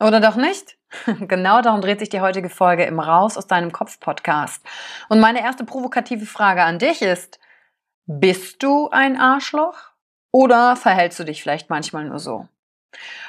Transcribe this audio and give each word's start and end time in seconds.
Oder 0.00 0.20
doch 0.20 0.36
nicht? 0.36 0.76
Genau 1.20 1.62
darum 1.62 1.80
dreht 1.80 2.00
sich 2.00 2.08
die 2.08 2.20
heutige 2.20 2.48
Folge 2.48 2.84
im 2.84 2.98
Raus 2.98 3.36
aus 3.36 3.46
deinem 3.46 3.70
Kopf 3.70 4.00
Podcast. 4.00 4.60
Und 5.08 5.20
meine 5.20 5.40
erste 5.40 5.64
provokative 5.64 6.26
Frage 6.26 6.64
an 6.64 6.80
dich 6.80 7.02
ist, 7.02 7.38
bist 8.06 8.62
du 8.62 8.88
ein 8.90 9.16
Arschloch 9.16 9.76
oder 10.32 10.74
verhältst 10.74 11.20
du 11.20 11.24
dich 11.24 11.42
vielleicht 11.42 11.70
manchmal 11.70 12.06
nur 12.06 12.18
so? 12.18 12.48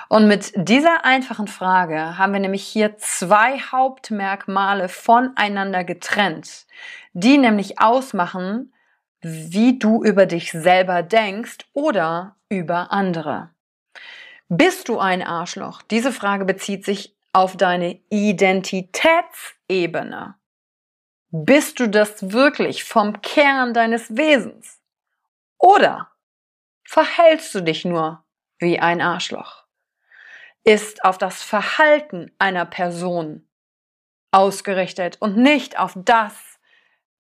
Und 0.10 0.28
mit 0.28 0.54
dieser 0.56 1.06
einfachen 1.06 1.48
Frage 1.48 2.18
haben 2.18 2.34
wir 2.34 2.40
nämlich 2.40 2.64
hier 2.64 2.98
zwei 2.98 3.60
Hauptmerkmale 3.60 4.90
voneinander 4.90 5.84
getrennt, 5.84 6.66
die 7.14 7.38
nämlich 7.38 7.80
ausmachen, 7.80 8.74
wie 9.22 9.78
du 9.78 10.04
über 10.04 10.26
dich 10.26 10.52
selber 10.52 11.04
denkst 11.04 11.60
oder 11.74 12.36
über 12.50 12.92
andere. 12.92 13.52
Bist 14.54 14.90
du 14.90 15.00
ein 15.00 15.22
Arschloch? 15.22 15.82
Diese 15.82 16.12
Frage 16.12 16.44
bezieht 16.44 16.84
sich 16.84 17.16
auf 17.32 17.56
deine 17.56 18.02
Identitätsebene. 18.10 20.36
Bist 21.30 21.80
du 21.80 21.88
das 21.88 22.34
wirklich 22.34 22.84
vom 22.84 23.22
Kern 23.22 23.74
deines 23.74 24.18
Wesens? 24.18 24.82
Oder 25.58 26.12
verhältst 26.84 27.56
du 27.56 27.62
dich 27.62 27.86
nur 27.86 28.26
wie 28.60 28.78
ein 28.78 29.00
Arschloch? 29.00 29.64
Ist 30.66 31.06
auf 31.06 31.18
das 31.18 31.42
Verhalten 31.42 32.30
einer 32.38 32.66
Person 32.66 33.48
ausgerichtet 34.32 35.16
und 35.22 35.38
nicht 35.38 35.80
auf 35.80 35.94
das, 35.96 36.51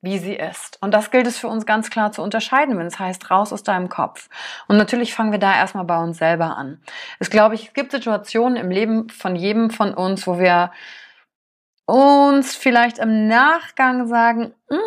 wie 0.01 0.17
sie 0.17 0.33
ist. 0.33 0.79
Und 0.81 0.93
das 0.93 1.11
gilt 1.11 1.27
es 1.27 1.37
für 1.37 1.47
uns 1.47 1.65
ganz 1.65 1.89
klar 1.89 2.11
zu 2.11 2.21
unterscheiden, 2.23 2.77
wenn 2.77 2.87
es 2.87 2.99
heißt, 2.99 3.29
raus 3.29 3.53
aus 3.53 3.63
deinem 3.63 3.87
Kopf. 3.87 4.29
Und 4.67 4.77
natürlich 4.77 5.13
fangen 5.13 5.31
wir 5.31 5.39
da 5.39 5.55
erstmal 5.55 5.85
bei 5.85 6.01
uns 6.01 6.17
selber 6.17 6.57
an. 6.57 6.81
Es 7.19 7.29
glaube 7.29 7.55
ich, 7.55 7.67
es 7.67 7.73
gibt 7.73 7.91
Situationen 7.91 8.57
im 8.57 8.71
Leben 8.71 9.09
von 9.09 9.35
jedem 9.35 9.69
von 9.69 9.93
uns, 9.93 10.25
wo 10.25 10.39
wir 10.39 10.71
uns 11.85 12.55
vielleicht 12.55 12.97
im 12.97 13.27
Nachgang 13.27 14.07
sagen, 14.07 14.53
hm, 14.69 14.79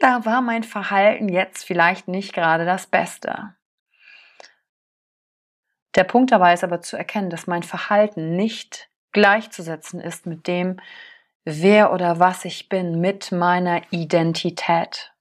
da 0.00 0.24
war 0.24 0.40
mein 0.40 0.62
Verhalten 0.62 1.28
jetzt 1.28 1.64
vielleicht 1.64 2.08
nicht 2.08 2.32
gerade 2.32 2.64
das 2.64 2.86
Beste. 2.86 3.54
Der 5.94 6.04
Punkt 6.04 6.32
dabei 6.32 6.54
ist 6.54 6.64
aber 6.64 6.80
zu 6.80 6.96
erkennen, 6.96 7.28
dass 7.28 7.46
mein 7.46 7.62
Verhalten 7.62 8.36
nicht 8.36 8.88
gleichzusetzen 9.12 10.00
ist 10.00 10.24
mit 10.24 10.46
dem, 10.46 10.80
wer 11.44 11.92
oder 11.92 12.18
was 12.18 12.44
ich 12.44 12.68
bin 12.68 13.00
mit 13.00 13.32
meiner 13.32 13.82
Identität. 13.90 15.12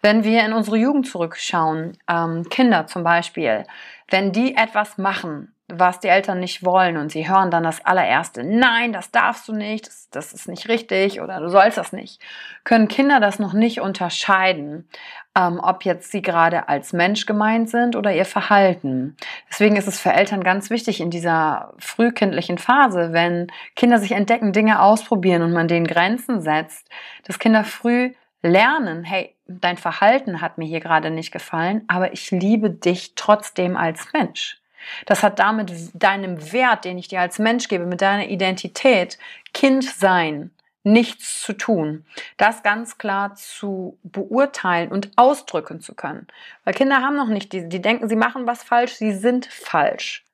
Wenn 0.00 0.24
wir 0.24 0.44
in 0.44 0.52
unsere 0.52 0.76
Jugend 0.76 1.06
zurückschauen, 1.06 1.98
ähm, 2.08 2.48
Kinder 2.48 2.86
zum 2.86 3.04
Beispiel, 3.04 3.64
wenn 4.08 4.32
die 4.32 4.56
etwas 4.56 4.98
machen, 4.98 5.54
was 5.72 6.00
die 6.00 6.08
Eltern 6.08 6.40
nicht 6.40 6.64
wollen 6.64 6.96
und 6.96 7.12
sie 7.12 7.28
hören 7.28 7.50
dann 7.50 7.62
das 7.62 7.84
allererste, 7.84 8.44
nein, 8.44 8.92
das 8.92 9.10
darfst 9.10 9.48
du 9.48 9.52
nicht, 9.52 9.86
das, 9.86 10.08
das 10.10 10.32
ist 10.32 10.48
nicht 10.48 10.68
richtig 10.68 11.20
oder 11.20 11.40
du 11.40 11.48
sollst 11.48 11.78
das 11.78 11.92
nicht, 11.92 12.20
können 12.64 12.88
Kinder 12.88 13.20
das 13.20 13.38
noch 13.38 13.52
nicht 13.52 13.80
unterscheiden, 13.80 14.88
ähm, 15.36 15.60
ob 15.62 15.84
jetzt 15.84 16.10
sie 16.10 16.22
gerade 16.22 16.68
als 16.68 16.92
Mensch 16.92 17.26
gemeint 17.26 17.70
sind 17.70 17.96
oder 17.96 18.12
ihr 18.12 18.24
Verhalten. 18.24 19.16
Deswegen 19.48 19.76
ist 19.76 19.88
es 19.88 20.00
für 20.00 20.12
Eltern 20.12 20.42
ganz 20.42 20.70
wichtig 20.70 21.00
in 21.00 21.10
dieser 21.10 21.74
frühkindlichen 21.78 22.58
Phase, 22.58 23.12
wenn 23.12 23.48
Kinder 23.76 23.98
sich 23.98 24.12
entdecken, 24.12 24.52
Dinge 24.52 24.82
ausprobieren 24.82 25.42
und 25.42 25.52
man 25.52 25.68
denen 25.68 25.86
Grenzen 25.86 26.40
setzt, 26.40 26.88
dass 27.24 27.38
Kinder 27.38 27.64
früh 27.64 28.12
lernen, 28.42 29.04
hey, 29.04 29.34
dein 29.46 29.76
Verhalten 29.76 30.40
hat 30.40 30.58
mir 30.58 30.66
hier 30.66 30.80
gerade 30.80 31.10
nicht 31.10 31.32
gefallen, 31.32 31.84
aber 31.88 32.12
ich 32.12 32.30
liebe 32.30 32.70
dich 32.70 33.14
trotzdem 33.14 33.76
als 33.76 34.12
Mensch. 34.12 34.59
Das 35.06 35.22
hat 35.22 35.38
damit 35.38 35.72
deinem 35.94 36.52
Wert, 36.52 36.84
den 36.84 36.98
ich 36.98 37.08
dir 37.08 37.20
als 37.20 37.38
Mensch 37.38 37.68
gebe, 37.68 37.86
mit 37.86 38.00
deiner 38.00 38.28
Identität, 38.28 39.18
Kind 39.52 39.84
sein, 39.84 40.50
nichts 40.82 41.42
zu 41.42 41.52
tun. 41.52 42.04
Das 42.36 42.62
ganz 42.62 42.98
klar 42.98 43.34
zu 43.34 43.98
beurteilen 44.02 44.90
und 44.90 45.10
ausdrücken 45.16 45.80
zu 45.80 45.94
können. 45.94 46.26
Weil 46.64 46.74
Kinder 46.74 47.02
haben 47.02 47.16
noch 47.16 47.28
nicht 47.28 47.52
diese, 47.52 47.68
die 47.68 47.82
denken, 47.82 48.08
sie 48.08 48.16
machen 48.16 48.46
was 48.46 48.62
falsch, 48.62 48.94
sie 48.94 49.12
sind 49.12 49.46
falsch. 49.46 50.24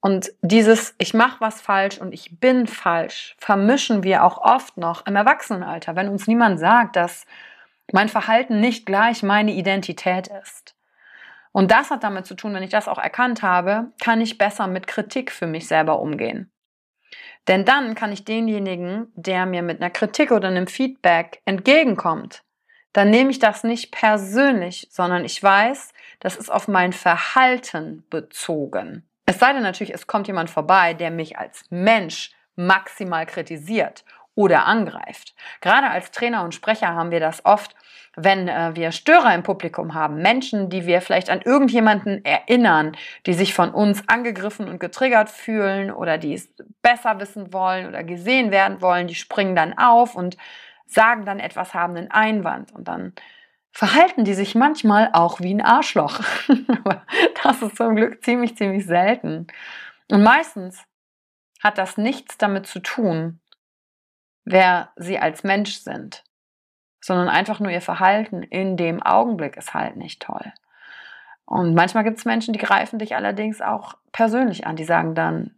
Und 0.00 0.32
dieses 0.40 0.94
Ich 0.98 1.14
mache 1.14 1.40
was 1.40 1.60
falsch 1.60 1.98
und 1.98 2.12
ich 2.12 2.40
bin 2.40 2.66
falsch 2.66 3.36
vermischen 3.38 4.02
wir 4.02 4.24
auch 4.24 4.38
oft 4.38 4.76
noch 4.76 5.06
im 5.06 5.14
Erwachsenenalter, 5.14 5.94
wenn 5.94 6.08
uns 6.08 6.26
niemand 6.26 6.58
sagt, 6.58 6.96
dass 6.96 7.24
mein 7.92 8.08
Verhalten 8.08 8.58
nicht 8.58 8.84
gleich 8.84 9.22
meine 9.22 9.52
Identität 9.52 10.28
ist. 10.28 10.74
Und 11.52 11.70
das 11.70 11.90
hat 11.90 12.02
damit 12.02 12.26
zu 12.26 12.34
tun, 12.34 12.54
wenn 12.54 12.62
ich 12.62 12.70
das 12.70 12.88
auch 12.88 12.98
erkannt 12.98 13.42
habe, 13.42 13.92
kann 14.02 14.20
ich 14.20 14.38
besser 14.38 14.66
mit 14.66 14.86
Kritik 14.86 15.30
für 15.30 15.46
mich 15.46 15.68
selber 15.68 16.00
umgehen. 16.00 16.50
Denn 17.48 17.64
dann 17.64 17.94
kann 17.94 18.12
ich 18.12 18.24
denjenigen, 18.24 19.12
der 19.14 19.46
mir 19.46 19.62
mit 19.62 19.80
einer 19.80 19.90
Kritik 19.90 20.30
oder 20.30 20.48
einem 20.48 20.66
Feedback 20.66 21.42
entgegenkommt, 21.44 22.42
dann 22.92 23.10
nehme 23.10 23.30
ich 23.30 23.38
das 23.38 23.64
nicht 23.64 23.90
persönlich, 23.90 24.88
sondern 24.90 25.24
ich 25.24 25.42
weiß, 25.42 25.92
das 26.20 26.36
ist 26.36 26.50
auf 26.50 26.68
mein 26.68 26.92
Verhalten 26.92 28.04
bezogen. 28.10 29.08
Es 29.26 29.38
sei 29.38 29.52
denn 29.52 29.62
natürlich, 29.62 29.94
es 29.94 30.06
kommt 30.06 30.26
jemand 30.26 30.50
vorbei, 30.50 30.94
der 30.94 31.10
mich 31.10 31.38
als 31.38 31.64
Mensch 31.70 32.32
maximal 32.54 33.26
kritisiert 33.26 34.04
oder 34.34 34.66
angreift. 34.66 35.34
Gerade 35.60 35.90
als 35.90 36.10
Trainer 36.10 36.44
und 36.44 36.54
Sprecher 36.54 36.94
haben 36.94 37.10
wir 37.10 37.20
das 37.20 37.44
oft, 37.44 37.74
wenn 38.16 38.48
äh, 38.48 38.72
wir 38.74 38.92
Störer 38.92 39.34
im 39.34 39.42
Publikum 39.42 39.94
haben, 39.94 40.20
Menschen, 40.20 40.68
die 40.68 40.86
wir 40.86 41.00
vielleicht 41.00 41.30
an 41.30 41.40
irgendjemanden 41.40 42.24
erinnern, 42.24 42.96
die 43.26 43.32
sich 43.32 43.54
von 43.54 43.70
uns 43.70 44.06
angegriffen 44.08 44.68
und 44.68 44.80
getriggert 44.80 45.30
fühlen 45.30 45.90
oder 45.90 46.18
die 46.18 46.34
es 46.34 46.50
besser 46.82 47.18
wissen 47.20 47.52
wollen 47.52 47.86
oder 47.88 48.04
gesehen 48.04 48.50
werden 48.50 48.82
wollen, 48.82 49.06
die 49.06 49.14
springen 49.14 49.56
dann 49.56 49.78
auf 49.78 50.14
und 50.14 50.36
sagen 50.86 51.24
dann 51.24 51.40
etwas, 51.40 51.72
haben 51.72 51.96
einen 51.96 52.10
Einwand 52.10 52.72
und 52.72 52.88
dann 52.88 53.14
verhalten 53.72 54.24
die 54.24 54.34
sich 54.34 54.54
manchmal 54.54 55.10
auch 55.14 55.40
wie 55.40 55.54
ein 55.54 55.64
Arschloch. 55.64 56.20
Aber 56.84 57.02
das 57.42 57.62
ist 57.62 57.76
zum 57.76 57.96
Glück 57.96 58.22
ziemlich, 58.22 58.56
ziemlich 58.56 58.84
selten. 58.84 59.46
Und 60.10 60.22
meistens 60.22 60.84
hat 61.62 61.78
das 61.78 61.96
nichts 61.96 62.36
damit 62.36 62.66
zu 62.66 62.80
tun, 62.80 63.40
wer 64.44 64.90
sie 64.96 65.18
als 65.18 65.44
Mensch 65.44 65.76
sind, 65.76 66.24
sondern 67.00 67.28
einfach 67.28 67.60
nur 67.60 67.70
ihr 67.70 67.80
Verhalten 67.80 68.42
in 68.42 68.76
dem 68.76 69.02
Augenblick 69.02 69.56
ist 69.56 69.74
halt 69.74 69.96
nicht 69.96 70.22
toll. 70.22 70.52
Und 71.44 71.74
manchmal 71.74 72.04
gibt 72.04 72.18
es 72.18 72.24
Menschen, 72.24 72.52
die 72.52 72.60
greifen 72.60 72.98
dich 72.98 73.14
allerdings 73.16 73.60
auch 73.60 73.94
persönlich 74.12 74.66
an. 74.66 74.76
Die 74.76 74.84
sagen 74.84 75.14
dann, 75.14 75.56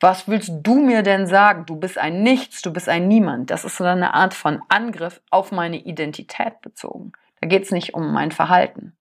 was 0.00 0.28
willst 0.28 0.52
du 0.62 0.74
mir 0.74 1.02
denn 1.02 1.26
sagen? 1.26 1.64
Du 1.66 1.76
bist 1.76 1.96
ein 1.96 2.22
Nichts, 2.22 2.62
du 2.62 2.72
bist 2.72 2.88
ein 2.88 3.08
Niemand. 3.08 3.50
Das 3.50 3.64
ist 3.64 3.76
so 3.76 3.84
eine 3.84 4.14
Art 4.14 4.34
von 4.34 4.62
Angriff 4.68 5.20
auf 5.30 5.52
meine 5.52 5.78
Identität 5.78 6.60
bezogen. 6.60 7.12
Da 7.40 7.48
geht 7.48 7.64
es 7.64 7.70
nicht 7.70 7.94
um 7.94 8.12
mein 8.12 8.30
Verhalten. 8.30 8.96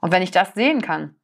Und 0.00 0.12
wenn 0.12 0.22
ich 0.22 0.30
das 0.30 0.54
sehen 0.54 0.82
kann, 0.82 1.14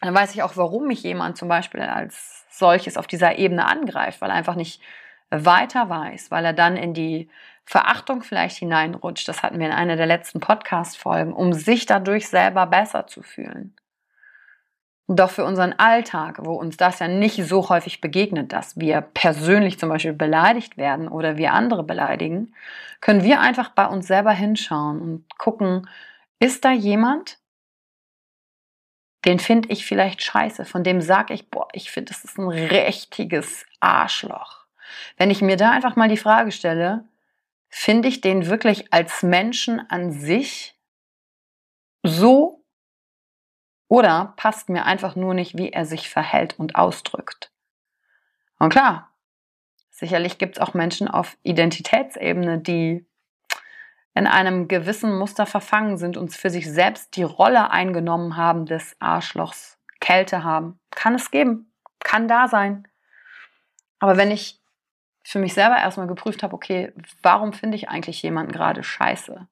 dann 0.00 0.14
weiß 0.14 0.34
ich 0.34 0.42
auch, 0.42 0.56
warum 0.56 0.86
mich 0.86 1.02
jemand 1.02 1.36
zum 1.36 1.48
Beispiel 1.48 1.80
als 1.80 2.46
solches 2.50 2.96
auf 2.96 3.06
dieser 3.06 3.38
Ebene 3.38 3.66
angreift, 3.66 4.20
weil 4.20 4.30
einfach 4.30 4.54
nicht 4.54 4.80
weiter 5.30 5.88
weiß, 5.88 6.30
weil 6.30 6.44
er 6.44 6.52
dann 6.52 6.76
in 6.76 6.94
die 6.94 7.28
Verachtung 7.64 8.22
vielleicht 8.22 8.56
hineinrutscht. 8.56 9.28
Das 9.28 9.42
hatten 9.42 9.58
wir 9.58 9.66
in 9.66 9.72
einer 9.72 9.96
der 9.96 10.06
letzten 10.06 10.40
Podcast-Folgen, 10.40 11.32
um 11.32 11.52
sich 11.52 11.84
dadurch 11.86 12.28
selber 12.28 12.66
besser 12.66 13.06
zu 13.06 13.22
fühlen. 13.22 13.74
Doch 15.10 15.30
für 15.30 15.44
unseren 15.44 15.72
Alltag, 15.72 16.38
wo 16.40 16.52
uns 16.52 16.76
das 16.76 16.98
ja 16.98 17.08
nicht 17.08 17.42
so 17.46 17.68
häufig 17.70 18.02
begegnet, 18.02 18.52
dass 18.52 18.78
wir 18.78 19.00
persönlich 19.00 19.78
zum 19.78 19.88
Beispiel 19.88 20.12
beleidigt 20.12 20.76
werden 20.76 21.08
oder 21.08 21.38
wir 21.38 21.54
andere 21.54 21.82
beleidigen, 21.82 22.54
können 23.00 23.22
wir 23.22 23.40
einfach 23.40 23.70
bei 23.70 23.86
uns 23.86 24.06
selber 24.06 24.32
hinschauen 24.32 25.00
und 25.00 25.38
gucken, 25.38 25.88
ist 26.40 26.64
da 26.64 26.72
jemand, 26.72 27.38
den 29.24 29.38
finde 29.38 29.70
ich 29.70 29.86
vielleicht 29.86 30.22
scheiße, 30.22 30.64
von 30.64 30.84
dem 30.84 31.00
sage 31.00 31.34
ich, 31.34 31.50
boah, 31.50 31.68
ich 31.72 31.90
finde, 31.90 32.12
das 32.12 32.24
ist 32.24 32.38
ein 32.38 32.48
richtiges 32.48 33.66
Arschloch. 33.80 34.67
Wenn 35.16 35.30
ich 35.30 35.42
mir 35.42 35.56
da 35.56 35.70
einfach 35.70 35.96
mal 35.96 36.08
die 36.08 36.16
Frage 36.16 36.52
stelle, 36.52 37.04
finde 37.68 38.08
ich 38.08 38.20
den 38.20 38.46
wirklich 38.46 38.92
als 38.92 39.22
Menschen 39.22 39.80
an 39.90 40.12
sich 40.12 40.78
so 42.02 42.64
oder 43.88 44.34
passt 44.36 44.68
mir 44.68 44.84
einfach 44.84 45.16
nur 45.16 45.34
nicht, 45.34 45.56
wie 45.56 45.70
er 45.72 45.86
sich 45.86 46.10
verhält 46.10 46.58
und 46.58 46.76
ausdrückt. 46.76 47.52
Und 48.58 48.70
klar, 48.70 49.12
sicherlich 49.90 50.38
gibt 50.38 50.56
es 50.56 50.62
auch 50.62 50.74
Menschen 50.74 51.08
auf 51.08 51.36
Identitätsebene, 51.42 52.58
die 52.58 53.06
in 54.14 54.26
einem 54.26 54.68
gewissen 54.68 55.16
Muster 55.16 55.46
verfangen 55.46 55.96
sind 55.96 56.16
und 56.16 56.34
für 56.34 56.50
sich 56.50 56.70
selbst 56.70 57.16
die 57.16 57.22
Rolle 57.22 57.70
eingenommen 57.70 58.36
haben 58.36 58.66
des 58.66 58.96
Arschlochs, 58.98 59.78
Kälte 60.00 60.42
haben. 60.42 60.80
Kann 60.90 61.14
es 61.14 61.30
geben, 61.30 61.72
kann 62.00 62.28
da 62.28 62.48
sein. 62.48 62.88
Aber 64.00 64.16
wenn 64.16 64.30
ich 64.30 64.57
für 65.28 65.38
mich 65.38 65.52
selber 65.52 65.76
erstmal 65.76 66.06
geprüft 66.06 66.42
habe, 66.42 66.54
okay, 66.54 66.92
warum 67.22 67.52
finde 67.52 67.76
ich 67.76 67.90
eigentlich 67.90 68.22
jemanden 68.22 68.50
gerade 68.50 68.82
scheiße? 68.82 69.46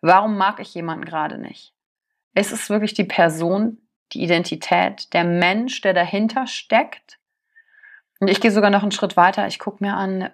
Warum 0.00 0.36
mag 0.36 0.58
ich 0.58 0.74
jemanden 0.74 1.04
gerade 1.04 1.38
nicht? 1.38 1.74
Ist 2.34 2.50
es 2.50 2.68
wirklich 2.70 2.94
die 2.94 3.04
Person, 3.04 3.78
die 4.12 4.22
Identität, 4.24 5.12
der 5.12 5.22
Mensch, 5.22 5.80
der 5.80 5.94
dahinter 5.94 6.48
steckt? 6.48 7.20
Und 8.18 8.26
ich 8.26 8.40
gehe 8.40 8.50
sogar 8.50 8.70
noch 8.70 8.82
einen 8.82 8.90
Schritt 8.90 9.16
weiter. 9.16 9.46
Ich 9.46 9.60
gucke 9.60 9.84
mir 9.84 9.94
an, 9.94 10.28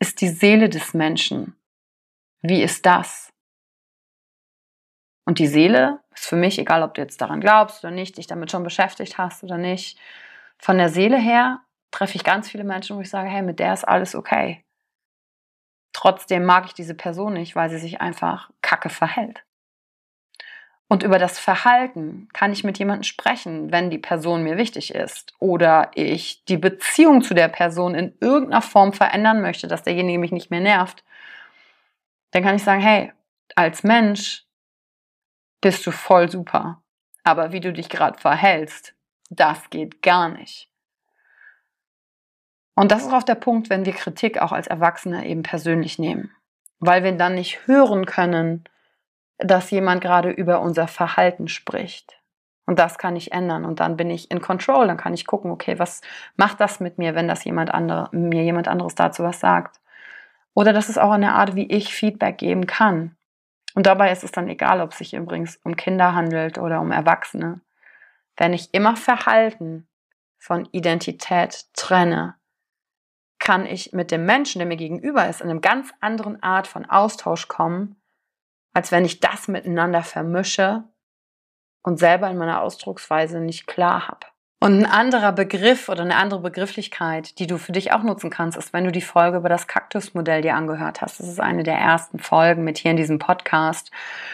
ist 0.00 0.20
die 0.20 0.28
Seele 0.28 0.68
des 0.68 0.94
Menschen. 0.94 1.54
Wie 2.42 2.62
ist 2.62 2.86
das? 2.86 3.32
Und 5.24 5.38
die 5.38 5.46
Seele 5.46 6.00
ist 6.12 6.26
für 6.26 6.36
mich, 6.36 6.58
egal 6.58 6.82
ob 6.82 6.94
du 6.94 7.02
jetzt 7.02 7.20
daran 7.20 7.40
glaubst 7.40 7.84
oder 7.84 7.92
nicht, 7.92 8.18
dich 8.18 8.26
damit 8.26 8.50
schon 8.50 8.64
beschäftigt 8.64 9.16
hast 9.16 9.44
oder 9.44 9.58
nicht, 9.58 9.96
von 10.58 10.78
der 10.78 10.88
Seele 10.88 11.18
her 11.18 11.60
treffe 11.90 12.16
ich 12.16 12.24
ganz 12.24 12.48
viele 12.48 12.64
Menschen, 12.64 12.96
wo 12.96 13.00
ich 13.00 13.10
sage, 13.10 13.28
hey, 13.28 13.42
mit 13.42 13.58
der 13.58 13.74
ist 13.74 13.84
alles 13.84 14.14
okay. 14.14 14.64
Trotzdem 15.92 16.44
mag 16.44 16.66
ich 16.66 16.74
diese 16.74 16.94
Person 16.94 17.32
nicht, 17.32 17.56
weil 17.56 17.70
sie 17.70 17.78
sich 17.78 18.00
einfach 18.00 18.50
kacke 18.62 18.88
verhält. 18.88 19.42
Und 20.90 21.02
über 21.02 21.18
das 21.18 21.38
Verhalten 21.38 22.28
kann 22.32 22.52
ich 22.52 22.64
mit 22.64 22.78
jemandem 22.78 23.02
sprechen, 23.02 23.70
wenn 23.70 23.90
die 23.90 23.98
Person 23.98 24.42
mir 24.42 24.56
wichtig 24.56 24.94
ist 24.94 25.34
oder 25.38 25.90
ich 25.94 26.44
die 26.46 26.56
Beziehung 26.56 27.20
zu 27.20 27.34
der 27.34 27.48
Person 27.48 27.94
in 27.94 28.16
irgendeiner 28.20 28.62
Form 28.62 28.94
verändern 28.94 29.42
möchte, 29.42 29.68
dass 29.68 29.82
derjenige 29.82 30.18
mich 30.18 30.32
nicht 30.32 30.50
mehr 30.50 30.60
nervt. 30.60 31.04
Dann 32.30 32.42
kann 32.42 32.56
ich 32.56 32.64
sagen, 32.64 32.80
hey, 32.80 33.12
als 33.54 33.82
Mensch 33.82 34.46
bist 35.60 35.86
du 35.86 35.90
voll 35.90 36.30
super. 36.30 36.82
Aber 37.22 37.52
wie 37.52 37.60
du 37.60 37.72
dich 37.72 37.90
gerade 37.90 38.18
verhältst, 38.18 38.94
das 39.28 39.68
geht 39.68 40.00
gar 40.00 40.30
nicht. 40.30 40.70
Und 42.78 42.92
das 42.92 43.02
ist 43.02 43.12
auch 43.12 43.24
der 43.24 43.34
Punkt, 43.34 43.70
wenn 43.70 43.84
wir 43.84 43.92
Kritik 43.92 44.40
auch 44.40 44.52
als 44.52 44.68
Erwachsene 44.68 45.26
eben 45.26 45.42
persönlich 45.42 45.98
nehmen. 45.98 46.30
Weil 46.78 47.02
wir 47.02 47.10
dann 47.10 47.34
nicht 47.34 47.66
hören 47.66 48.06
können, 48.06 48.62
dass 49.36 49.72
jemand 49.72 50.00
gerade 50.00 50.30
über 50.30 50.60
unser 50.60 50.86
Verhalten 50.86 51.48
spricht. 51.48 52.20
Und 52.66 52.78
das 52.78 52.96
kann 52.96 53.16
ich 53.16 53.32
ändern. 53.32 53.64
Und 53.64 53.80
dann 53.80 53.96
bin 53.96 54.10
ich 54.10 54.30
in 54.30 54.40
Control. 54.40 54.86
Dann 54.86 54.96
kann 54.96 55.12
ich 55.12 55.26
gucken, 55.26 55.50
okay, 55.50 55.80
was 55.80 56.02
macht 56.36 56.60
das 56.60 56.78
mit 56.78 56.98
mir, 56.98 57.16
wenn 57.16 57.26
das 57.26 57.42
jemand 57.42 57.74
andere, 57.74 58.10
mir 58.12 58.44
jemand 58.44 58.68
anderes 58.68 58.94
dazu 58.94 59.24
was 59.24 59.40
sagt? 59.40 59.80
Oder 60.54 60.72
das 60.72 60.88
ist 60.88 60.98
auch 60.98 61.10
eine 61.10 61.34
Art, 61.34 61.56
wie 61.56 61.66
ich 61.66 61.92
Feedback 61.92 62.38
geben 62.38 62.68
kann. 62.68 63.16
Und 63.74 63.86
dabei 63.86 64.12
ist 64.12 64.22
es 64.22 64.30
dann 64.30 64.46
egal, 64.46 64.80
ob 64.82 64.92
es 64.92 64.98
sich 64.98 65.14
übrigens 65.14 65.56
um 65.64 65.74
Kinder 65.74 66.14
handelt 66.14 66.58
oder 66.58 66.80
um 66.80 66.92
Erwachsene. 66.92 67.60
Wenn 68.36 68.52
ich 68.52 68.72
immer 68.72 68.94
Verhalten 68.94 69.88
von 70.38 70.68
Identität 70.70 71.64
trenne, 71.74 72.37
kann 73.48 73.64
ich 73.64 73.94
mit 73.94 74.10
dem 74.10 74.26
Menschen, 74.26 74.58
der 74.58 74.68
mir 74.68 74.76
gegenüber 74.76 75.26
ist, 75.26 75.40
in 75.40 75.48
einer 75.48 75.60
ganz 75.60 75.94
anderen 76.02 76.42
Art 76.42 76.66
von 76.66 76.84
Austausch 76.84 77.48
kommen, 77.48 77.96
als 78.74 78.92
wenn 78.92 79.06
ich 79.06 79.20
das 79.20 79.48
miteinander 79.48 80.02
vermische 80.02 80.84
und 81.82 81.98
selber 81.98 82.28
in 82.28 82.36
meiner 82.36 82.60
Ausdrucksweise 82.60 83.40
nicht 83.40 83.66
klar 83.66 84.06
habe. 84.06 84.26
Und 84.60 84.80
ein 84.80 84.86
anderer 84.86 85.30
Begriff 85.30 85.88
oder 85.88 86.02
eine 86.02 86.16
andere 86.16 86.40
Begrifflichkeit, 86.40 87.38
die 87.38 87.46
du 87.46 87.58
für 87.58 87.70
dich 87.70 87.92
auch 87.92 88.02
nutzen 88.02 88.28
kannst, 88.28 88.58
ist, 88.58 88.72
wenn 88.72 88.84
du 88.84 88.90
die 88.90 89.00
Folge 89.00 89.36
über 89.36 89.48
das 89.48 89.68
Kaktusmodell 89.68 90.42
dir 90.42 90.56
angehört 90.56 91.00
hast. 91.00 91.20
Das 91.20 91.28
ist 91.28 91.38
eine 91.38 91.62
der 91.62 91.76
ersten 91.76 92.18
Folgen 92.18 92.64
mit 92.64 92.76
hier 92.76 92.90
in 92.90 92.96
diesem 92.96 93.20
Podcast. 93.20 93.92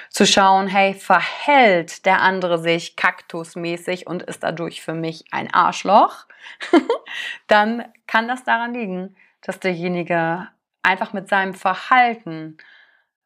Zu 0.09 0.27
schauen, 0.27 0.67
hey, 0.67 0.95
verhält 0.95 2.07
der 2.07 2.23
andere 2.23 2.59
sich 2.59 2.97
kaktusmäßig 2.97 4.07
und 4.07 4.23
ist 4.23 4.43
dadurch 4.43 4.81
für 4.81 4.95
mich 4.95 5.27
ein 5.31 5.53
Arschloch? 5.53 6.25
Dann 7.47 7.85
kann 8.07 8.27
das 8.27 8.45
daran 8.45 8.73
liegen, 8.73 9.17
dass 9.43 9.61
derjenige 9.61 10.49
einfach 10.83 11.13
mit 11.13 11.29
seinem 11.29 11.53
Verhalten 11.53 12.57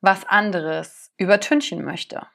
was 0.00 0.24
anderes 0.24 1.12
übertünchen 1.16 1.84
möchte. 1.84 2.26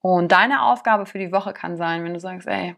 Und 0.00 0.32
deine 0.32 0.62
Aufgabe 0.62 1.06
für 1.06 1.18
die 1.18 1.32
Woche 1.32 1.52
kann 1.52 1.76
sein, 1.76 2.04
wenn 2.04 2.14
du 2.14 2.20
sagst, 2.20 2.46
ey, 2.46 2.76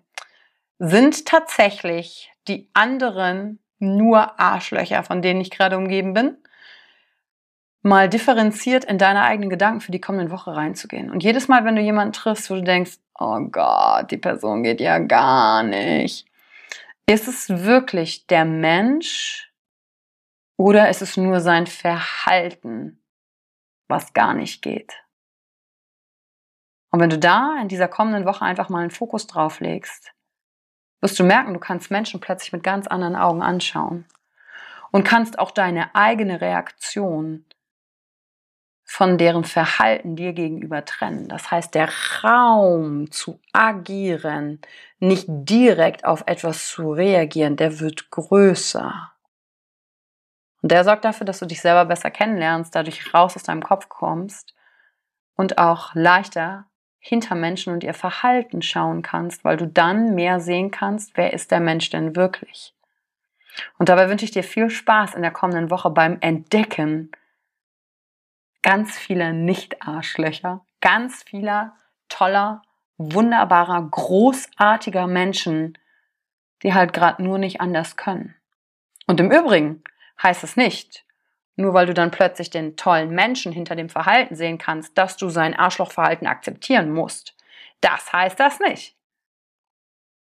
sind 0.80 1.26
tatsächlich 1.26 2.32
die 2.48 2.70
anderen 2.72 3.60
nur 3.78 4.40
Arschlöcher, 4.40 5.02
von 5.04 5.20
denen 5.20 5.42
ich 5.42 5.50
gerade 5.50 5.76
umgeben 5.76 6.14
bin? 6.14 6.38
Mal 7.82 8.08
differenziert 8.08 8.86
in 8.86 8.96
deine 8.96 9.22
eigenen 9.22 9.50
Gedanken 9.50 9.82
für 9.82 9.92
die 9.92 10.00
kommende 10.00 10.32
Woche 10.32 10.56
reinzugehen. 10.56 11.10
Und 11.10 11.22
jedes 11.22 11.48
Mal, 11.48 11.66
wenn 11.66 11.76
du 11.76 11.82
jemanden 11.82 12.14
triffst, 12.14 12.50
wo 12.50 12.54
du 12.54 12.62
denkst, 12.62 12.98
oh 13.18 13.40
Gott, 13.52 14.10
die 14.10 14.16
Person 14.16 14.62
geht 14.62 14.80
ja 14.80 14.98
gar 14.98 15.62
nicht, 15.62 16.26
ist 17.06 17.28
es 17.28 17.50
wirklich 17.50 18.26
der 18.26 18.46
Mensch 18.46 19.52
oder 20.56 20.88
ist 20.88 21.02
es 21.02 21.18
nur 21.18 21.40
sein 21.40 21.66
Verhalten, 21.66 23.02
was 23.86 24.14
gar 24.14 24.32
nicht 24.32 24.62
geht. 24.62 24.94
Und 26.90 27.00
wenn 27.00 27.10
du 27.10 27.18
da 27.18 27.58
in 27.60 27.68
dieser 27.68 27.88
kommenden 27.88 28.24
Woche 28.24 28.46
einfach 28.46 28.70
mal 28.70 28.80
einen 28.80 28.90
Fokus 28.90 29.26
drauf 29.26 29.60
legst, 29.60 30.12
wirst 31.00 31.18
du 31.18 31.24
merken, 31.24 31.54
du 31.54 31.60
kannst 31.60 31.90
Menschen 31.90 32.20
plötzlich 32.20 32.52
mit 32.52 32.62
ganz 32.62 32.86
anderen 32.86 33.16
Augen 33.16 33.42
anschauen 33.42 34.06
und 34.90 35.04
kannst 35.04 35.38
auch 35.38 35.50
deine 35.50 35.94
eigene 35.94 36.40
Reaktion 36.40 37.44
von 38.84 39.18
deren 39.18 39.44
Verhalten 39.44 40.16
dir 40.16 40.32
gegenüber 40.32 40.84
trennen. 40.84 41.28
Das 41.28 41.50
heißt, 41.50 41.76
der 41.76 41.88
Raum 42.24 43.10
zu 43.12 43.40
agieren, 43.52 44.60
nicht 44.98 45.26
direkt 45.28 46.04
auf 46.04 46.24
etwas 46.26 46.68
zu 46.68 46.92
reagieren, 46.92 47.56
der 47.56 47.78
wird 47.78 48.10
größer. 48.10 49.12
Und 50.60 50.72
der 50.72 50.82
sorgt 50.82 51.04
dafür, 51.04 51.24
dass 51.24 51.38
du 51.38 51.46
dich 51.46 51.60
selber 51.60 51.84
besser 51.84 52.10
kennenlernst, 52.10 52.74
dadurch 52.74 53.14
raus 53.14 53.36
aus 53.36 53.44
deinem 53.44 53.62
Kopf 53.62 53.88
kommst 53.88 54.54
und 55.36 55.58
auch 55.58 55.94
leichter 55.94 56.66
hinter 57.00 57.34
Menschen 57.34 57.72
und 57.72 57.82
ihr 57.82 57.94
Verhalten 57.94 58.62
schauen 58.62 59.02
kannst, 59.02 59.42
weil 59.42 59.56
du 59.56 59.66
dann 59.66 60.14
mehr 60.14 60.38
sehen 60.38 60.70
kannst, 60.70 61.16
wer 61.16 61.32
ist 61.32 61.50
der 61.50 61.60
Mensch 61.60 61.90
denn 61.90 62.14
wirklich. 62.14 62.74
Und 63.78 63.88
dabei 63.88 64.08
wünsche 64.08 64.24
ich 64.24 64.30
dir 64.30 64.44
viel 64.44 64.70
Spaß 64.70 65.14
in 65.14 65.22
der 65.22 65.30
kommenden 65.32 65.70
Woche 65.70 65.90
beim 65.90 66.18
Entdecken 66.20 67.10
ganz 68.62 68.98
vieler 68.98 69.32
Nicht-Arschlöcher, 69.32 70.64
ganz 70.80 71.22
vieler 71.22 71.74
toller, 72.08 72.62
wunderbarer, 72.98 73.82
großartiger 73.90 75.06
Menschen, 75.06 75.78
die 76.62 76.74
halt 76.74 76.92
gerade 76.92 77.22
nur 77.22 77.38
nicht 77.38 77.62
anders 77.62 77.96
können. 77.96 78.34
Und 79.06 79.18
im 79.20 79.30
Übrigen 79.32 79.82
heißt 80.22 80.44
es 80.44 80.56
nicht, 80.56 81.06
nur 81.60 81.74
weil 81.74 81.86
du 81.86 81.94
dann 81.94 82.10
plötzlich 82.10 82.50
den 82.50 82.76
tollen 82.76 83.10
Menschen 83.10 83.52
hinter 83.52 83.76
dem 83.76 83.88
Verhalten 83.88 84.34
sehen 84.34 84.58
kannst, 84.58 84.96
dass 84.96 85.16
du 85.16 85.28
sein 85.28 85.54
Arschlochverhalten 85.54 86.26
akzeptieren 86.26 86.90
musst. 86.90 87.36
Das 87.80 88.12
heißt 88.12 88.40
das 88.40 88.60
nicht. 88.60 88.96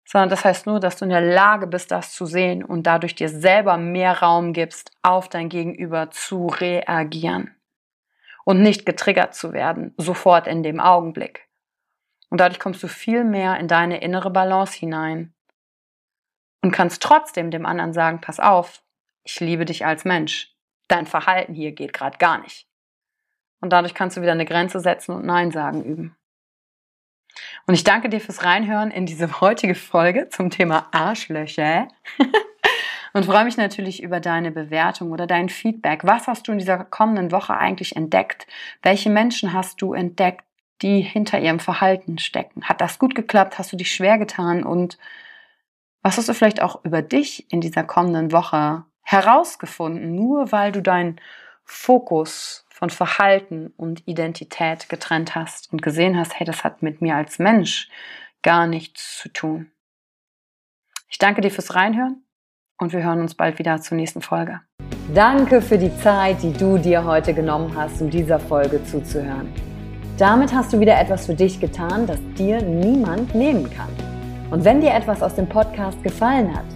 Sondern 0.04 0.28
das 0.28 0.44
heißt 0.44 0.66
nur, 0.66 0.78
dass 0.78 0.96
du 0.96 1.04
in 1.04 1.10
der 1.10 1.20
Lage 1.20 1.66
bist, 1.66 1.90
das 1.90 2.12
zu 2.12 2.26
sehen 2.26 2.64
und 2.64 2.84
dadurch 2.84 3.16
dir 3.16 3.28
selber 3.28 3.76
mehr 3.76 4.22
Raum 4.22 4.52
gibst, 4.52 4.92
auf 5.02 5.28
dein 5.28 5.48
Gegenüber 5.48 6.10
zu 6.10 6.46
reagieren. 6.46 7.54
Und 8.44 8.62
nicht 8.62 8.86
getriggert 8.86 9.34
zu 9.34 9.52
werden, 9.52 9.92
sofort 9.96 10.46
in 10.46 10.62
dem 10.62 10.78
Augenblick. 10.78 11.48
Und 12.30 12.40
dadurch 12.40 12.60
kommst 12.60 12.82
du 12.82 12.88
viel 12.88 13.24
mehr 13.24 13.58
in 13.58 13.66
deine 13.66 14.00
innere 14.00 14.30
Balance 14.30 14.78
hinein. 14.78 15.34
Und 16.62 16.70
kannst 16.70 17.02
trotzdem 17.02 17.50
dem 17.50 17.66
anderen 17.66 17.92
sagen, 17.92 18.20
pass 18.20 18.38
auf, 18.38 18.82
ich 19.24 19.40
liebe 19.40 19.64
dich 19.64 19.84
als 19.84 20.04
Mensch 20.04 20.55
dein 20.88 21.06
Verhalten 21.06 21.54
hier 21.54 21.72
geht 21.72 21.92
gerade 21.92 22.18
gar 22.18 22.38
nicht. 22.38 22.66
Und 23.60 23.70
dadurch 23.72 23.94
kannst 23.94 24.16
du 24.16 24.22
wieder 24.22 24.32
eine 24.32 24.44
Grenze 24.44 24.80
setzen 24.80 25.12
und 25.12 25.26
Nein 25.26 25.50
sagen 25.50 25.82
üben. 25.82 26.16
Und 27.66 27.74
ich 27.74 27.84
danke 27.84 28.08
dir 28.08 28.20
fürs 28.20 28.44
Reinhören 28.44 28.90
in 28.90 29.06
diese 29.06 29.40
heutige 29.40 29.74
Folge 29.74 30.28
zum 30.28 30.50
Thema 30.50 30.88
Arschlöcher. 30.92 31.88
und 33.12 33.24
freue 33.24 33.44
mich 33.44 33.56
natürlich 33.56 34.02
über 34.02 34.20
deine 34.20 34.50
Bewertung 34.50 35.12
oder 35.12 35.26
dein 35.26 35.48
Feedback. 35.48 36.04
Was 36.04 36.26
hast 36.26 36.48
du 36.48 36.52
in 36.52 36.58
dieser 36.58 36.84
kommenden 36.84 37.32
Woche 37.32 37.56
eigentlich 37.56 37.96
entdeckt? 37.96 38.46
Welche 38.82 39.10
Menschen 39.10 39.52
hast 39.52 39.80
du 39.82 39.94
entdeckt, 39.94 40.44
die 40.82 41.00
hinter 41.00 41.40
ihrem 41.40 41.60
Verhalten 41.60 42.18
stecken? 42.18 42.64
Hat 42.64 42.80
das 42.80 42.98
gut 42.98 43.14
geklappt? 43.14 43.58
Hast 43.58 43.72
du 43.72 43.76
dich 43.76 43.92
schwer 43.92 44.18
getan? 44.18 44.62
Und 44.62 44.98
was 46.02 46.18
hast 46.18 46.28
du 46.28 46.34
vielleicht 46.34 46.62
auch 46.62 46.84
über 46.84 47.02
dich 47.02 47.50
in 47.50 47.60
dieser 47.60 47.82
kommenden 47.82 48.32
Woche 48.32 48.84
herausgefunden, 49.06 50.14
nur 50.14 50.52
weil 50.52 50.72
du 50.72 50.82
deinen 50.82 51.20
Fokus 51.64 52.66
von 52.68 52.90
Verhalten 52.90 53.72
und 53.76 54.06
Identität 54.06 54.88
getrennt 54.88 55.34
hast 55.34 55.72
und 55.72 55.80
gesehen 55.80 56.18
hast, 56.18 56.38
hey, 56.38 56.44
das 56.44 56.64
hat 56.64 56.82
mit 56.82 57.00
mir 57.00 57.14
als 57.14 57.38
Mensch 57.38 57.88
gar 58.42 58.66
nichts 58.66 59.18
zu 59.18 59.28
tun. 59.30 59.70
Ich 61.08 61.18
danke 61.18 61.40
dir 61.40 61.50
fürs 61.50 61.74
Reinhören 61.74 62.24
und 62.78 62.92
wir 62.92 63.02
hören 63.02 63.20
uns 63.20 63.34
bald 63.34 63.58
wieder 63.58 63.80
zur 63.80 63.96
nächsten 63.96 64.20
Folge. 64.20 64.60
Danke 65.14 65.62
für 65.62 65.78
die 65.78 65.96
Zeit, 65.98 66.42
die 66.42 66.52
du 66.52 66.76
dir 66.76 67.04
heute 67.04 67.32
genommen 67.32 67.74
hast, 67.76 68.02
um 68.02 68.10
dieser 68.10 68.40
Folge 68.40 68.84
zuzuhören. 68.84 69.52
Damit 70.18 70.52
hast 70.52 70.72
du 70.72 70.80
wieder 70.80 70.98
etwas 71.00 71.26
für 71.26 71.34
dich 71.34 71.60
getan, 71.60 72.06
das 72.06 72.18
dir 72.36 72.60
niemand 72.60 73.34
nehmen 73.34 73.70
kann. 73.70 73.90
Und 74.50 74.64
wenn 74.64 74.80
dir 74.80 74.92
etwas 74.92 75.22
aus 75.22 75.36
dem 75.36 75.48
Podcast 75.48 76.02
gefallen 76.02 76.54
hat, 76.54 76.75